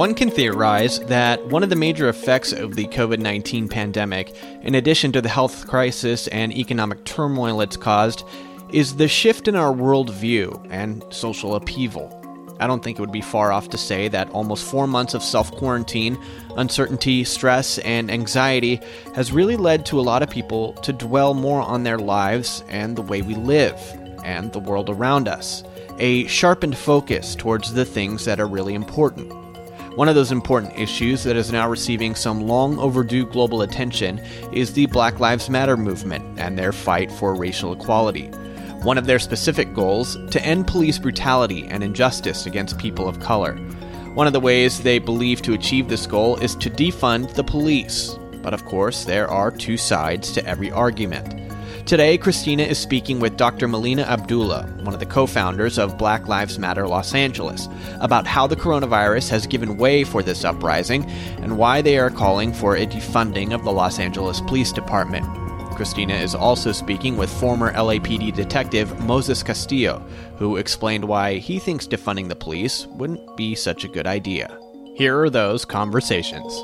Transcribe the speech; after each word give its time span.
One 0.00 0.14
can 0.14 0.30
theorize 0.30 0.98
that 1.00 1.46
one 1.48 1.62
of 1.62 1.68
the 1.68 1.76
major 1.76 2.08
effects 2.08 2.52
of 2.52 2.74
the 2.74 2.86
COVID 2.86 3.18
19 3.18 3.68
pandemic, 3.68 4.34
in 4.62 4.74
addition 4.74 5.12
to 5.12 5.20
the 5.20 5.28
health 5.28 5.66
crisis 5.66 6.26
and 6.28 6.54
economic 6.54 7.04
turmoil 7.04 7.60
it's 7.60 7.76
caused, 7.76 8.24
is 8.72 8.96
the 8.96 9.08
shift 9.08 9.46
in 9.46 9.56
our 9.56 9.74
worldview 9.74 10.66
and 10.70 11.04
social 11.10 11.54
upheaval. 11.54 12.16
I 12.60 12.66
don't 12.66 12.82
think 12.82 12.98
it 12.98 13.02
would 13.02 13.12
be 13.12 13.20
far 13.20 13.52
off 13.52 13.68
to 13.70 13.78
say 13.78 14.08
that 14.08 14.30
almost 14.30 14.64
four 14.70 14.86
months 14.86 15.12
of 15.12 15.22
self 15.22 15.50
quarantine, 15.52 16.18
uncertainty, 16.56 17.24
stress, 17.24 17.78
and 17.78 18.10
anxiety 18.10 18.80
has 19.14 19.32
really 19.32 19.56
led 19.56 19.84
to 19.86 20.00
a 20.00 20.02
lot 20.02 20.22
of 20.22 20.30
people 20.30 20.72
to 20.74 20.94
dwell 20.94 21.34
more 21.34 21.60
on 21.60 21.82
their 21.82 21.98
lives 21.98 22.64
and 22.68 22.96
the 22.96 23.02
way 23.02 23.20
we 23.20 23.34
live 23.34 23.78
and 24.24 24.52
the 24.52 24.60
world 24.60 24.88
around 24.88 25.28
us. 25.28 25.62
A 26.00 26.26
sharpened 26.28 26.78
focus 26.78 27.34
towards 27.34 27.74
the 27.74 27.84
things 27.84 28.24
that 28.24 28.40
are 28.40 28.48
really 28.48 28.72
important. 28.72 29.30
One 29.96 30.08
of 30.08 30.14
those 30.14 30.32
important 30.32 30.78
issues 30.78 31.24
that 31.24 31.36
is 31.36 31.52
now 31.52 31.68
receiving 31.68 32.14
some 32.14 32.46
long 32.46 32.78
overdue 32.78 33.26
global 33.26 33.60
attention 33.60 34.18
is 34.50 34.72
the 34.72 34.86
Black 34.86 35.20
Lives 35.20 35.50
Matter 35.50 35.76
movement 35.76 36.40
and 36.40 36.58
their 36.58 36.72
fight 36.72 37.12
for 37.12 37.34
racial 37.34 37.74
equality. 37.74 38.28
One 38.82 38.96
of 38.96 39.04
their 39.04 39.18
specific 39.18 39.74
goals 39.74 40.16
to 40.30 40.42
end 40.42 40.66
police 40.66 40.98
brutality 40.98 41.66
and 41.66 41.84
injustice 41.84 42.46
against 42.46 42.78
people 42.78 43.06
of 43.06 43.20
color. 43.20 43.56
One 44.14 44.26
of 44.26 44.32
the 44.32 44.40
ways 44.40 44.80
they 44.80 45.00
believe 45.00 45.42
to 45.42 45.52
achieve 45.52 45.90
this 45.90 46.06
goal 46.06 46.38
is 46.38 46.54
to 46.56 46.70
defund 46.70 47.34
the 47.34 47.44
police. 47.44 48.16
But 48.42 48.54
of 48.54 48.64
course, 48.64 49.04
there 49.04 49.28
are 49.28 49.50
two 49.50 49.76
sides 49.76 50.32
to 50.32 50.46
every 50.46 50.70
argument. 50.70 51.49
Today, 51.90 52.16
Christina 52.16 52.62
is 52.62 52.78
speaking 52.78 53.18
with 53.18 53.36
Dr. 53.36 53.66
Melina 53.66 54.02
Abdullah, 54.02 54.62
one 54.82 54.94
of 54.94 55.00
the 55.00 55.06
co 55.06 55.26
founders 55.26 55.76
of 55.76 55.98
Black 55.98 56.28
Lives 56.28 56.56
Matter 56.56 56.86
Los 56.86 57.14
Angeles, 57.16 57.68
about 57.98 58.28
how 58.28 58.46
the 58.46 58.54
coronavirus 58.54 59.28
has 59.30 59.44
given 59.44 59.76
way 59.76 60.04
for 60.04 60.22
this 60.22 60.44
uprising 60.44 61.04
and 61.40 61.58
why 61.58 61.82
they 61.82 61.98
are 61.98 62.08
calling 62.08 62.52
for 62.52 62.76
a 62.76 62.86
defunding 62.86 63.52
of 63.52 63.64
the 63.64 63.72
Los 63.72 63.98
Angeles 63.98 64.40
Police 64.42 64.70
Department. 64.70 65.26
Christina 65.74 66.14
is 66.14 66.32
also 66.32 66.70
speaking 66.70 67.16
with 67.16 67.28
former 67.28 67.72
LAPD 67.72 68.36
detective 68.36 68.96
Moses 69.00 69.42
Castillo, 69.42 69.98
who 70.36 70.58
explained 70.58 71.04
why 71.04 71.38
he 71.38 71.58
thinks 71.58 71.88
defunding 71.88 72.28
the 72.28 72.36
police 72.36 72.86
wouldn't 72.86 73.36
be 73.36 73.56
such 73.56 73.82
a 73.82 73.88
good 73.88 74.06
idea. 74.06 74.56
Here 74.94 75.18
are 75.18 75.28
those 75.28 75.64
conversations. 75.64 76.56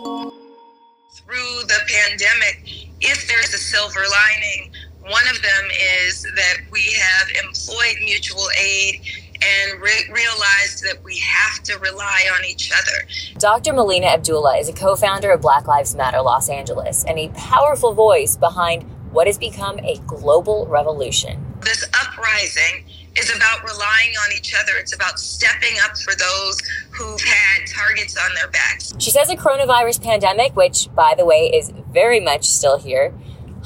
Through 1.17 1.67
the 1.67 1.81
pandemic, 1.89 2.87
if 3.01 3.27
there's 3.27 3.53
a 3.53 3.59
silver 3.59 4.05
lining, 4.09 4.73
one 5.09 5.29
of 5.29 5.41
them 5.43 5.65
is 6.05 6.23
that 6.23 6.59
we 6.71 6.93
have 6.99 7.45
employed 7.45 7.97
mutual 8.01 8.47
aid 8.59 9.01
and 9.43 9.81
re- 9.81 10.09
realized 10.12 10.83
that 10.83 10.99
we 11.05 11.19
have 11.19 11.62
to 11.62 11.79
rely 11.79 12.29
on 12.37 12.45
each 12.45 12.73
other. 12.73 13.07
Dr. 13.39 13.73
Melina 13.73 14.07
Abdullah 14.07 14.57
is 14.59 14.69
a 14.69 14.73
co 14.73 14.97
founder 14.97 15.31
of 15.31 15.41
Black 15.41 15.67
Lives 15.67 15.95
Matter 15.95 16.21
Los 16.23 16.49
Angeles 16.49 17.05
and 17.05 17.19
a 17.19 17.29
powerful 17.29 17.93
voice 17.93 18.37
behind 18.37 18.84
what 19.12 19.27
has 19.27 19.39
become 19.39 19.79
a 19.81 19.99
global 20.07 20.67
revolution. 20.67 21.43
This 21.61 21.84
uprising 22.01 22.84
is 23.17 23.34
about 23.34 23.62
relying 23.62 24.12
on 24.25 24.33
each 24.37 24.55
other. 24.55 24.73
It's 24.79 24.95
about 24.95 25.19
stepping 25.19 25.77
up 25.84 25.97
for 25.99 26.15
those 26.15 26.61
who've 26.91 27.21
had 27.21 27.67
targets 27.67 28.17
on 28.17 28.34
their 28.34 28.49
backs. 28.49 28.93
She 28.99 29.11
says 29.11 29.29
the 29.29 29.37
coronavirus 29.37 30.03
pandemic, 30.03 30.55
which, 30.55 30.89
by 30.95 31.15
the 31.17 31.25
way, 31.25 31.51
is 31.53 31.73
very 31.91 32.21
much 32.21 32.45
still 32.45 32.79
here, 32.79 33.15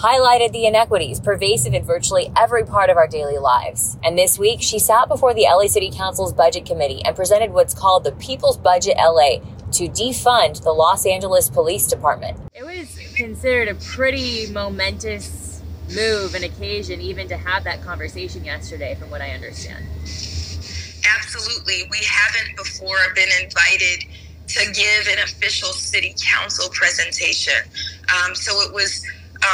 highlighted 0.00 0.50
the 0.52 0.64
inequities 0.64 1.20
pervasive 1.20 1.74
in 1.74 1.84
virtually 1.84 2.32
every 2.34 2.64
part 2.64 2.88
of 2.88 2.96
our 2.96 3.06
daily 3.06 3.36
lives. 3.36 3.98
And 4.02 4.16
this 4.16 4.38
week, 4.38 4.62
she 4.62 4.78
sat 4.78 5.08
before 5.08 5.34
the 5.34 5.42
LA 5.42 5.66
City 5.66 5.90
Council's 5.90 6.32
Budget 6.32 6.64
Committee 6.64 7.02
and 7.04 7.14
presented 7.14 7.50
what's 7.50 7.74
called 7.74 8.04
the 8.04 8.12
People's 8.12 8.56
Budget 8.56 8.96
LA 8.96 9.40
to 9.72 9.88
defund 9.88 10.62
the 10.64 10.72
Los 10.72 11.04
Angeles 11.04 11.50
Police 11.50 11.86
Department. 11.86 12.40
It 12.54 12.64
was 12.64 12.98
considered 13.14 13.68
a 13.68 13.74
pretty 13.74 14.50
momentous 14.50 15.60
move 15.94 16.34
and 16.34 16.44
occasion 16.44 17.02
even 17.02 17.28
to 17.28 17.36
have 17.36 17.64
that 17.64 17.83
conversation 17.83 18.42
yesterday, 18.42 18.94
from 18.94 19.10
what 19.10 19.20
I 19.20 19.33
understand. 19.33 19.84
Absolutely. 21.14 21.83
We 21.90 21.98
haven't 22.08 22.56
before 22.56 22.96
been 23.14 23.28
invited 23.42 24.05
to 24.46 24.72
give 24.72 25.08
an 25.12 25.18
official 25.24 25.72
city 25.72 26.14
council 26.18 26.70
presentation. 26.70 27.52
Um, 28.08 28.34
so 28.34 28.60
it 28.62 28.72
was 28.72 29.05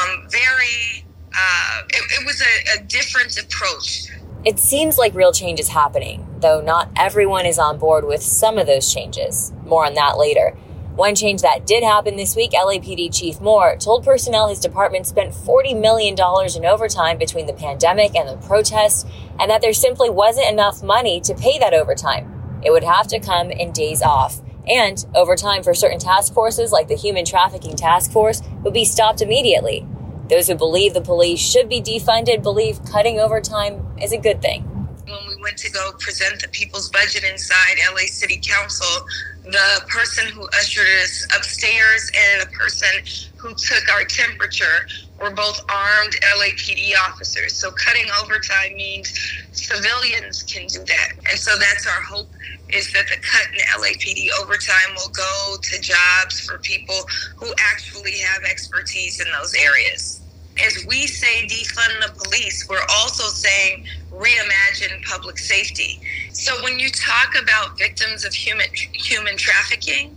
um, 0.03 0.29
very, 0.31 1.05
uh, 1.37 1.83
it, 1.89 2.21
it, 2.21 2.27
was 2.27 2.41
a, 2.41 2.81
a 2.81 2.85
different 2.85 3.39
approach. 3.39 4.09
It 4.45 4.59
seems 4.59 4.99
like 4.99 5.15
real 5.15 5.33
change 5.33 5.59
is 5.59 5.69
happening, 5.69 6.27
though 6.41 6.61
not 6.61 6.91
everyone 6.97 7.47
is 7.47 7.59
on 7.59 7.79
board 7.79 8.05
with 8.05 8.23
some 8.23 8.59
of 8.59 8.67
those 8.67 8.93
changes. 8.93 9.53
More 9.65 9.85
on 9.85 9.95
that 9.95 10.19
later. 10.19 10.57
One 10.97 11.15
change 11.15 11.43
that 11.43 11.67
did 11.67 11.85
happen 11.85 12.17
this 12.17 12.35
week, 12.35 12.53
LAPD 12.53 13.15
Chief 13.15 13.39
Moore 13.39 13.77
told 13.77 14.03
personnel 14.03 14.49
his 14.49 14.61
department 14.61 15.07
spent 15.07 15.35
$40 15.35 15.79
million 15.79 16.15
in 16.15 16.65
overtime 16.65 17.19
between 17.19 17.47
the 17.47 17.53
pandemic 17.53 18.17
and 18.17 18.27
the 18.27 18.47
protests, 18.47 19.05
and 19.39 19.51
that 19.51 19.61
there 19.61 19.75
simply 19.75 20.09
wasn't 20.09 20.49
enough 20.49 20.83
money 20.83 21.21
to 21.21 21.35
pay 21.35 21.59
that 21.59 21.75
overtime. 21.75 22.61
It 22.65 22.71
would 22.71 22.85
have 22.85 23.09
to 23.09 23.21
come 23.21 23.51
in 23.51 23.73
days 23.73 24.01
off. 24.01 24.41
And 24.69 25.05
overtime 25.15 25.63
for 25.63 25.75
certain 25.75 25.99
task 25.99 26.33
forces, 26.33 26.73
like 26.73 26.89
the 26.89 26.97
Human 26.97 27.25
Trafficking 27.25 27.77
Task 27.77 28.11
Force, 28.11 28.43
would 28.63 28.75
be 28.75 28.85
stopped 28.85 29.23
immediately. 29.23 29.87
Those 30.29 30.49
who 30.49 30.57
believe 30.57 30.93
the 30.93 31.01
police 31.01 31.39
should 31.39 31.69
be 31.69 31.81
defunded 31.81 32.43
believe 32.43 32.85
cutting 32.85 33.21
overtime 33.21 33.87
is 34.03 34.13
a 34.13 34.19
good 34.19 34.43
thing. 34.43 34.63
When 35.05 35.19
we 35.29 35.41
went 35.41 35.57
to 35.59 35.71
go 35.71 35.93
present 36.01 36.43
the 36.43 36.49
people's 36.49 36.91
budget 36.91 37.23
inside 37.23 37.77
LA 37.93 38.07
City 38.07 38.41
Council, 38.43 39.07
the 39.47 39.83
person 39.89 40.27
who 40.33 40.49
ushered 40.61 40.87
us 41.03 41.27
upstairs 41.37 42.11
and 42.19 42.43
the 42.43 42.51
person 42.53 42.89
who 43.37 43.55
took 43.55 43.89
our 43.95 44.05
temperature 44.05 44.87
were 45.23 45.31
both 45.31 45.61
armed 45.71 46.15
LAPD 46.39 46.93
officers. 47.09 47.55
So 47.55 47.71
cutting 47.73 48.07
overtime 48.23 48.75
means 48.77 49.13
civilians 49.53 50.43
can 50.43 50.67
do 50.67 50.81
that. 50.81 51.09
And 51.31 51.39
so 51.39 51.53
that's 51.59 51.87
our 51.87 52.03
hope 52.03 52.31
is 52.71 52.93
that 52.93 53.07
the 53.09 53.17
cut 53.23 53.47
in 53.55 53.61
LAPD 53.81 54.29
overtime 54.43 54.97
will 54.97 55.13
go 55.13 55.57
to 55.63 55.81
jobs 55.81 56.41
for 56.41 56.59
people 56.59 57.01
who 57.39 57.55
actually 57.71 58.19
have 58.19 58.43
expertise 58.51 59.21
in 59.21 59.29
those 59.41 59.55
areas. 59.55 60.23
As 60.67 60.85
we 60.89 61.07
say 61.07 61.47
defund 61.47 62.01
the 62.01 62.13
police, 62.25 62.67
we're 62.69 62.79
also 62.91 63.25
saying 63.29 63.85
reimagine 64.13 65.03
public 65.05 65.39
safety. 65.39 66.01
So 66.37 66.63
when 66.65 66.79
you 66.81 66.91
talk 66.91 67.35
about 67.43 67.79
victims 67.79 68.25
of 68.25 68.35
human 68.35 68.67
human 68.95 69.37
trafficking, 69.39 70.17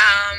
um, 0.00 0.38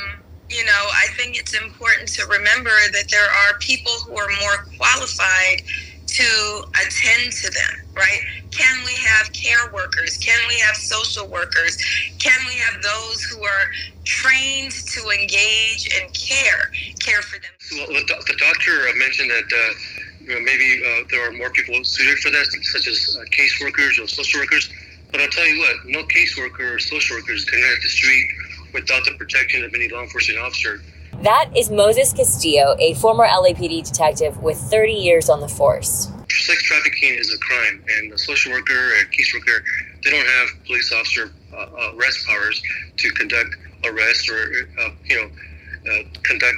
you 0.52 0.66
know, 0.66 0.72
I 1.04 1.08
think 1.18 1.38
it's 1.38 1.54
important 1.56 2.10
to 2.16 2.26
remember 2.28 2.72
that 2.94 3.06
there 3.12 3.26
are 3.26 3.56
people 3.62 3.94
who 4.08 4.18
are 4.18 4.30
more 4.42 4.58
qualified 4.78 5.62
to 6.08 6.64
attend 6.86 7.34
to 7.34 7.52
them, 7.52 7.76
right? 7.98 8.20
Can 8.52 8.86
we 8.86 8.96
have 8.96 9.32
care 9.34 9.72
workers? 9.74 10.18
Can 10.18 10.40
we 10.50 10.60
have 10.62 10.76
social 10.78 11.30
workers? 11.30 11.78
Can 12.20 12.40
we 12.48 12.56
have 12.60 12.82
those 12.84 13.24
who 13.24 13.44
are 13.44 13.68
trained 14.06 14.74
to 14.96 15.02
engage 15.20 15.90
and 16.02 16.12
care, 16.16 16.72
care 17.06 17.22
for 17.22 17.40
them? 17.40 17.52
Well, 17.90 18.02
the 18.28 18.38
doctor 18.40 18.88
mentioned 18.98 19.32
that 19.32 19.46
uh, 19.52 19.74
you 20.22 20.36
know, 20.36 20.42
maybe 20.42 20.82
uh, 20.86 21.04
there 21.12 21.28
are 21.30 21.34
more 21.34 21.52
people 21.52 21.76
suited 21.84 22.20
for 22.20 22.32
that, 22.32 22.48
such 22.74 22.88
as 22.88 23.18
uh, 23.20 23.24
caseworkers 23.38 24.02
or 24.04 24.08
social 24.08 24.42
workers. 24.42 24.70
But 25.18 25.24
I'll 25.24 25.30
tell 25.30 25.48
you 25.48 25.60
what, 25.62 25.76
no 25.86 26.04
caseworker 26.04 26.76
or 26.76 26.78
social 26.78 27.18
workers 27.18 27.44
can 27.44 27.58
hit 27.58 27.82
the 27.82 27.90
street 27.90 28.28
without 28.72 29.04
the 29.04 29.16
protection 29.18 29.64
of 29.64 29.74
any 29.74 29.90
law 29.90 30.04
enforcement 30.04 30.40
officer. 30.40 30.80
That 31.24 31.50
is 31.58 31.72
Moses 31.72 32.14
Castillo, 32.14 32.76
a 32.78 32.94
former 32.94 33.26
LAPD 33.26 33.84
detective 33.84 34.38
with 34.44 34.60
30 34.60 34.94
years 34.94 35.28
on 35.28 35.40
the 35.40 35.48
force. 35.48 36.12
Sex 36.30 36.62
trafficking 36.62 37.16
is 37.16 37.34
a 37.34 37.38
crime, 37.40 37.84
and 37.98 38.14
a 38.14 38.18
social 38.20 38.52
worker 38.52 38.76
or 38.78 39.06
caseworker, 39.06 39.64
they 40.04 40.12
don't 40.12 40.28
have 40.28 40.50
police 40.68 40.94
officer 40.94 41.32
uh, 41.52 41.58
uh, 41.58 41.96
arrest 41.96 42.28
powers 42.28 42.62
to 42.98 43.10
conduct 43.14 43.56
arrests 43.86 44.30
or, 44.30 44.68
uh, 44.80 44.90
you 45.04 45.16
know, 45.16 45.92
uh, 45.94 46.04
conduct 46.22 46.58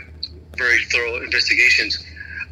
very 0.58 0.84
thorough 0.92 1.24
investigations. 1.24 1.98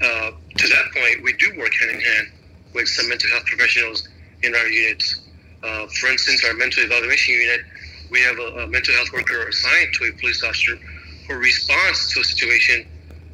Uh, 0.02 0.31
to 0.56 0.68
that 0.70 0.86
point, 0.96 1.22
we 1.22 1.34
do 1.34 1.52
work 1.60 1.74
hand 1.81 1.92
in 1.92 2.00
hand 2.00 2.28
with 2.74 2.88
some 2.88 3.10
mental 3.10 3.30
health 3.31 3.46
professionals 3.48 4.08
in 4.44 4.56
our 4.56 4.68
units. 4.68 5.27
Uh, 5.68 5.88
for 5.88 6.08
instance, 6.08 6.46
our 6.46 6.54
mental 6.54 6.84
evaluation 6.84 7.36
unit, 7.36 7.62
we 8.10 8.22
have 8.22 8.40
a, 8.40 8.64
a 8.64 8.68
mental 8.68 8.94
health 8.96 9.12
worker 9.12 9.48
assigned 9.48 9.94
to 9.96 10.06
a 10.06 10.12
police 10.14 10.42
officer 10.44 10.80
for 11.25 11.38
response 11.38 12.14
to 12.14 12.22
a 12.22 12.24
situation 12.24 12.86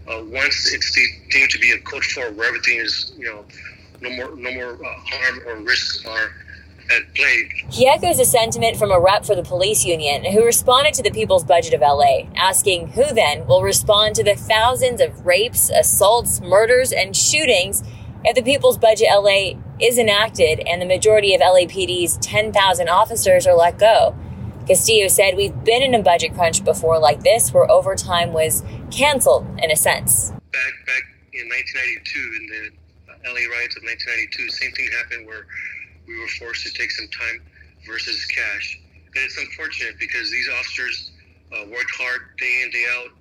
uh, 0.07 0.21
once 0.25 0.73
it's 0.73 0.91
deemed 1.31 1.49
to 1.49 1.59
be 1.59 1.71
a 1.71 1.79
code 1.79 2.03
four 2.03 2.31
where 2.31 2.47
everything 2.47 2.77
is 2.77 3.13
you 3.17 3.25
know 3.25 3.45
no 4.01 4.09
more 4.09 4.35
no 4.35 4.51
more 4.51 4.73
uh, 4.73 4.93
harm 5.05 5.41
or 5.47 5.63
risks 5.63 6.05
are 6.05 6.31
at 6.89 7.13
play. 7.15 7.49
He 7.71 7.87
echoes 7.87 8.19
a 8.19 8.25
sentiment 8.25 8.75
from 8.77 8.91
a 8.91 8.99
rep 8.99 9.25
for 9.25 9.35
the 9.35 9.43
police 9.43 9.85
union 9.85 10.25
who 10.25 10.43
responded 10.43 10.93
to 10.95 11.03
the 11.03 11.11
People's 11.11 11.45
Budget 11.45 11.73
of 11.73 11.81
LA, 11.81 12.27
asking 12.35 12.89
who 12.89 13.13
then 13.13 13.47
will 13.47 13.63
respond 13.63 14.15
to 14.15 14.23
the 14.23 14.35
thousands 14.35 14.99
of 14.99 15.25
rapes, 15.25 15.69
assaults, 15.69 16.41
murders, 16.41 16.91
and 16.91 17.15
shootings 17.15 17.83
if 18.25 18.35
the 18.35 18.43
People's 18.43 18.77
Budget 18.77 19.07
LA 19.09 19.53
is 19.79 19.97
enacted 19.97 20.59
and 20.67 20.81
the 20.81 20.85
majority 20.85 21.33
of 21.33 21.41
LAPD's 21.41 22.17
10,000 22.17 22.89
officers 22.89 23.47
are 23.47 23.55
let 23.55 23.77
go. 23.77 24.15
Castillo 24.67 25.07
said, 25.07 25.35
We've 25.35 25.63
been 25.63 25.81
in 25.81 25.93
a 25.93 26.01
budget 26.01 26.33
crunch 26.33 26.63
before 26.63 26.99
like 26.99 27.21
this 27.23 27.53
where 27.53 27.69
overtime 27.69 28.31
was 28.33 28.63
canceled 28.91 29.45
in 29.59 29.71
a 29.71 29.75
sense. 29.75 30.31
Back, 30.31 30.73
back 30.85 31.03
in 31.33 31.49
1992, 31.49 32.19
in 32.39 32.43
the 32.47 32.83
LA 33.27 33.43
riots 33.51 33.75
of 33.75 33.83
1992, 33.83 34.49
same 34.49 34.71
thing 34.71 34.89
happened 34.99 35.27
where 35.27 35.45
we 36.07 36.19
were 36.19 36.27
forced 36.39 36.65
to 36.67 36.73
take 36.73 36.91
some 36.91 37.07
time 37.09 37.41
versus 37.87 38.25
cash. 38.27 38.79
And 39.15 39.23
it's 39.23 39.37
unfortunate 39.37 39.99
because 39.99 40.31
these 40.31 40.49
officers 40.59 41.11
uh, 41.51 41.65
worked 41.69 41.91
hard 41.95 42.21
day 42.37 42.61
in, 42.63 42.71
day 42.71 42.85
out, 42.97 43.11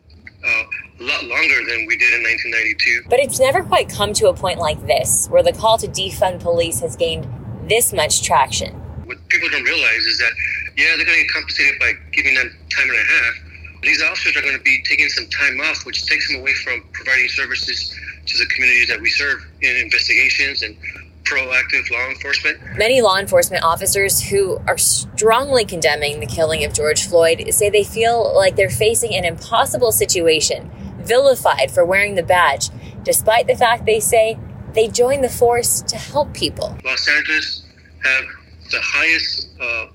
uh, 0.44 0.64
a 1.00 1.02
lot 1.02 1.24
longer 1.24 1.64
than 1.68 1.86
we 1.86 1.96
did 1.96 2.14
in 2.14 2.22
1992. 2.22 3.08
But 3.08 3.20
it's 3.20 3.40
never 3.40 3.62
quite 3.62 3.88
come 3.88 4.12
to 4.14 4.28
a 4.28 4.34
point 4.34 4.58
like 4.58 4.84
this, 4.86 5.28
where 5.28 5.42
the 5.42 5.52
call 5.52 5.78
to 5.78 5.88
defund 5.88 6.40
police 6.40 6.80
has 6.80 6.96
gained 6.96 7.26
this 7.68 7.92
much 7.92 8.22
traction. 8.22 8.74
What 9.06 9.18
people 9.28 9.48
don't 9.50 9.64
realize 9.64 10.04
is 10.06 10.18
that, 10.18 10.32
yeah, 10.76 10.96
they're 10.96 11.06
going 11.06 11.18
to 11.18 11.24
get 11.24 11.32
compensated 11.32 11.78
by 11.80 11.92
giving 12.12 12.34
them 12.34 12.50
time 12.70 12.88
and 12.88 12.98
a 12.98 13.02
half. 13.02 13.34
These 13.82 14.02
officers 14.02 14.36
are 14.36 14.42
going 14.42 14.56
to 14.56 14.62
be 14.62 14.82
taking 14.84 15.08
some 15.08 15.26
time 15.26 15.60
off, 15.60 15.84
which 15.84 16.06
takes 16.06 16.30
them 16.30 16.40
away 16.40 16.54
from 16.54 16.84
providing 16.92 17.28
services 17.28 17.98
to 18.26 18.38
the 18.38 18.46
communities 18.46 18.88
that 18.88 19.00
we 19.00 19.10
serve 19.10 19.44
in 19.60 19.76
investigations 19.76 20.62
and 20.62 20.76
proactive 21.24 21.90
law 21.90 22.08
enforcement. 22.08 22.58
Many 22.76 23.00
law 23.00 23.18
enforcement 23.18 23.64
officers 23.64 24.20
who 24.20 24.58
are 24.66 24.78
strongly 24.78 25.64
condemning 25.64 26.20
the 26.20 26.26
killing 26.26 26.64
of 26.64 26.72
George 26.72 27.06
Floyd 27.06 27.52
say 27.52 27.70
they 27.70 27.84
feel 27.84 28.34
like 28.34 28.56
they're 28.56 28.70
facing 28.70 29.14
an 29.14 29.24
impossible 29.24 29.92
situation, 29.92 30.70
vilified 31.00 31.70
for 31.70 31.84
wearing 31.84 32.14
the 32.14 32.22
badge, 32.22 32.70
despite 33.02 33.46
the 33.46 33.56
fact 33.56 33.86
they 33.86 34.00
say 34.00 34.38
they 34.74 34.88
joined 34.88 35.22
the 35.22 35.28
force 35.28 35.82
to 35.82 35.96
help 35.96 36.32
people. 36.34 36.76
Los 36.84 37.08
Angeles 37.08 37.62
have 38.02 38.24
the 38.70 38.80
highest 38.80 39.48
uh, 39.60 39.86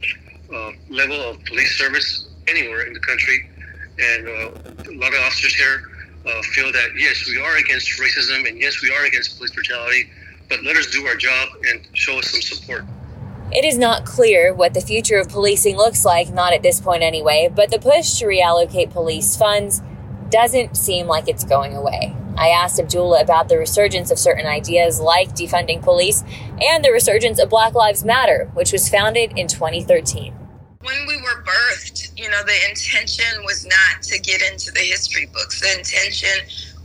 uh, 0.54 0.72
level 0.90 1.20
of 1.22 1.44
police 1.46 1.78
service 1.78 2.28
anywhere 2.48 2.86
in 2.86 2.94
the 2.94 3.00
country, 3.00 3.50
and 4.00 4.28
uh, 4.28 4.92
a 4.92 4.96
lot 4.96 5.14
of 5.14 5.20
officers 5.22 5.56
here 5.56 5.82
uh, 6.26 6.42
feel 6.54 6.72
that 6.72 6.90
yes, 6.98 7.28
we 7.28 7.40
are 7.40 7.58
against 7.58 8.00
racism, 8.00 8.48
and 8.48 8.60
yes, 8.60 8.82
we 8.82 8.92
are 8.92 9.06
against 9.06 9.38
police 9.38 9.52
brutality 9.52 10.10
but 10.50 10.64
let 10.64 10.76
us 10.76 10.88
do 10.88 11.06
our 11.06 11.16
job 11.16 11.50
and 11.68 11.88
show 11.94 12.20
us 12.20 12.32
some 12.32 12.42
support. 12.42 12.86
It 13.52 13.64
is 13.64 13.78
not 13.78 14.06
clear 14.06 14.54
what 14.54 14.74
the 14.74 14.82
future 14.82 15.18
of 15.18 15.30
policing 15.30 15.78
looks 15.78 16.04
like, 16.04 16.34
not 16.34 16.54
at 16.54 16.64
this 16.64 16.82
point 16.82 17.02
anyway, 17.02 17.50
but 17.54 17.72
the 17.72 17.80
push 17.80 18.20
to 18.20 18.26
reallocate 18.26 18.92
police 18.92 19.38
funds 19.38 19.82
doesn't 20.30 20.76
seem 20.76 21.08
like 21.08 21.30
it's 21.30 21.46
going 21.46 21.74
away. 21.74 22.14
I 22.38 22.50
asked 22.50 22.80
Abdullah 22.80 23.22
about 23.22 23.50
the 23.50 23.58
resurgence 23.58 24.12
of 24.12 24.20
certain 24.20 24.46
ideas 24.46 25.00
like 25.00 25.30
defunding 25.30 25.82
police 25.82 26.24
and 26.62 26.84
the 26.84 26.92
resurgence 26.92 27.40
of 27.40 27.50
Black 27.50 27.74
Lives 27.74 28.04
Matter, 28.04 28.52
which 28.54 28.72
was 28.72 28.90
founded 28.90 29.32
in 29.38 29.48
2013. 29.48 30.34
When 30.82 31.08
we 31.08 31.18
were 31.18 31.44
birthed, 31.44 32.18
you 32.18 32.30
know, 32.30 32.44
the 32.44 32.70
intention 32.70 33.44
was 33.44 33.66
not 33.66 34.04
to 34.04 34.20
get 34.20 34.42
into 34.42 34.72
the 34.72 34.82
history 34.82 35.26
books. 35.28 35.62
The 35.62 35.80
intention 35.80 36.30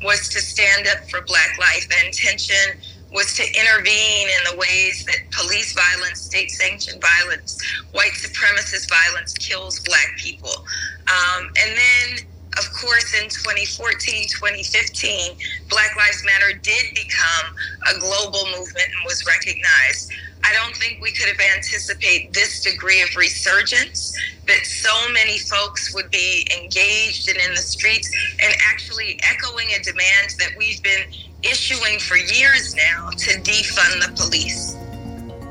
was 0.03 0.29
to 0.31 0.41
stand 0.41 0.87
up 0.89 1.09
for 1.11 1.21
Black 1.23 1.59
life. 1.59 1.89
The 1.89 2.07
intention 2.07 2.81
was 3.13 3.35
to 3.37 3.45
intervene 3.45 4.29
in 4.29 4.53
the 4.53 4.57
ways 4.57 5.05
that 5.07 5.19
police 5.31 5.75
violence, 5.75 6.21
state 6.21 6.51
sanctioned 6.51 7.03
violence, 7.03 7.59
white 7.93 8.13
supremacist 8.13 8.89
violence 8.89 9.35
kills 9.35 9.81
black 9.81 10.09
people. 10.19 10.65
Um, 11.09 11.51
and 11.65 11.77
then, 11.77 12.27
of 12.59 12.65
course, 12.81 13.15
in 13.15 13.29
2014, 13.29 14.29
2015, 14.29 15.37
Black 15.69 15.97
Lives 15.97 16.23
Matter 16.25 16.59
did 16.59 16.85
become 16.95 17.55
a 17.95 18.01
global 18.01 18.45
movement 18.47 18.89
and 18.89 19.05
was 19.07 19.25
recognized. 19.27 20.13
I 20.45 20.53
don't 20.55 20.75
think 20.77 21.01
we 21.01 21.13
could 21.13 21.29
have 21.29 21.41
anticipated 21.57 22.35
this 22.35 22.63
degree 22.63 23.01
of 23.03 23.15
resurgence, 23.17 24.13
that 24.49 24.67
so 24.67 24.91
many 25.13 25.39
folks 25.39 25.95
would 25.95 26.11
be 26.11 26.47
engaged 26.61 27.29
and 27.29 27.39
in 27.39 27.51
the 27.53 27.63
streets 27.63 28.11
and 28.43 28.53
actually 28.71 29.21
echoing 29.23 29.69
a 29.79 29.83
demand 29.83 30.35
that 30.39 30.51
we've 30.59 30.83
been 30.83 31.05
for 31.99 32.17
years 32.17 32.75
now 32.77 33.11
to 33.11 33.41
defund 33.41 34.07
the 34.07 34.13
police. 34.17 34.75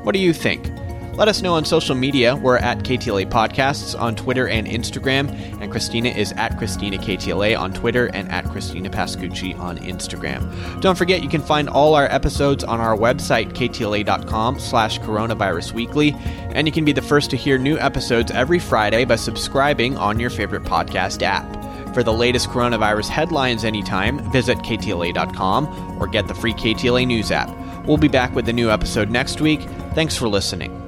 What 0.02 0.12
do 0.12 0.18
you 0.18 0.32
think? 0.32 0.70
Let 1.14 1.28
us 1.28 1.42
know 1.42 1.52
on 1.52 1.66
social 1.66 1.94
media. 1.94 2.34
We're 2.34 2.56
at 2.56 2.78
KTLA 2.78 3.30
Podcasts 3.30 3.98
on 4.00 4.16
Twitter 4.16 4.48
and 4.48 4.66
Instagram, 4.66 5.28
and 5.60 5.70
Christina 5.70 6.08
is 6.08 6.32
at 6.32 6.56
Christina 6.56 6.96
KTLA 6.96 7.58
on 7.58 7.74
Twitter 7.74 8.06
and 8.14 8.30
at 8.32 8.46
Christina 8.46 8.88
Pascucci 8.88 9.58
on 9.58 9.76
Instagram. 9.78 10.80
Don't 10.80 10.96
forget 10.96 11.22
you 11.22 11.28
can 11.28 11.42
find 11.42 11.68
all 11.68 11.94
our 11.94 12.06
episodes 12.06 12.64
on 12.64 12.80
our 12.80 12.96
website, 12.96 13.52
ktla.com 13.52 14.58
slash 14.58 14.98
coronavirus 15.00 15.72
weekly, 15.72 16.14
and 16.54 16.66
you 16.66 16.72
can 16.72 16.86
be 16.86 16.92
the 16.92 17.02
first 17.02 17.28
to 17.30 17.36
hear 17.36 17.58
new 17.58 17.78
episodes 17.78 18.30
every 18.30 18.58
Friday 18.58 19.04
by 19.04 19.16
subscribing 19.16 19.98
on 19.98 20.18
your 20.18 20.30
favorite 20.30 20.62
podcast 20.62 21.20
app. 21.20 21.61
For 21.94 22.02
the 22.02 22.12
latest 22.12 22.48
coronavirus 22.48 23.08
headlines 23.08 23.64
anytime, 23.64 24.18
visit 24.30 24.58
ktla.com 24.58 25.98
or 26.00 26.06
get 26.06 26.26
the 26.26 26.34
free 26.34 26.54
KTLA 26.54 27.06
News 27.06 27.30
app. 27.30 27.50
We'll 27.86 27.98
be 27.98 28.08
back 28.08 28.34
with 28.34 28.48
a 28.48 28.52
new 28.52 28.70
episode 28.70 29.10
next 29.10 29.40
week. 29.40 29.60
Thanks 29.94 30.16
for 30.16 30.28
listening. 30.28 30.81